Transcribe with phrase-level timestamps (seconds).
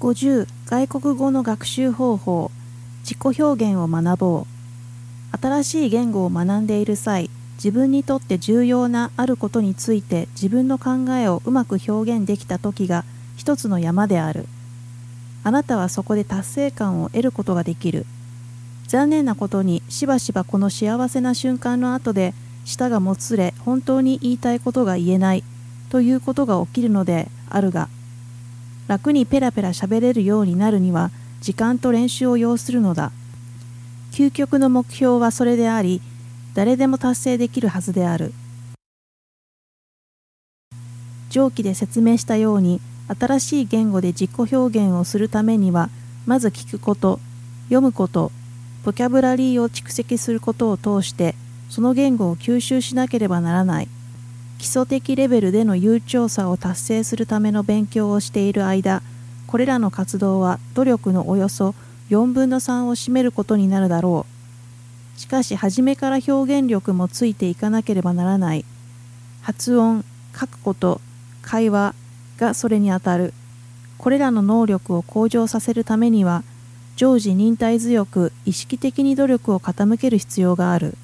[0.00, 2.50] 50外国語の学習方法
[3.02, 5.36] 自己表現を学ぼう。
[5.38, 13.04] 新しい言語を学んでいる際自分にとって重要なあることについて自分の考えをうまく表現できた時が
[13.36, 14.46] 一つの山である。
[15.44, 18.06] あなたはそこで達成感を得ることができる。
[18.88, 22.32] 残念なことにしばしばこの幸せな瞬間の後で
[22.64, 25.44] 舌がもつれ本当に言いたいことが言えない
[25.90, 27.90] ということが起きるのであるが
[28.86, 33.12] 楽にペラペラ喋れるようになるには時間と練習を要するのだ。
[34.12, 36.02] 究極の目標はそれであり
[36.54, 38.32] 誰でも達成できるはずである。
[41.30, 42.80] 上記で説明したように
[43.18, 45.88] 新しい言語で自己表現をするためには
[46.26, 47.20] まず聞くこと
[47.64, 48.32] 読むこと
[48.84, 51.34] ボキャブラリーを蓄積することを通して
[51.68, 53.88] その言語を吸収しなければならない。
[54.60, 59.00] 基礎的レベルでの悠長さを達成するための勉強をしている間
[59.46, 61.74] これらの活動は努力のおよそ
[62.10, 64.26] 4分の3を占めることになるだろ
[65.16, 65.18] う。
[65.18, 68.66] しかし初めから表現力もついていかなければならない。
[69.40, 70.04] 発音
[70.38, 71.00] 書くこと
[71.40, 71.94] 会話
[72.36, 73.32] がそれにあたる。
[73.96, 76.44] これらの能力を向上させるためには
[76.96, 80.98] 常時忍耐強く意識的に努力を傾ける必要がある。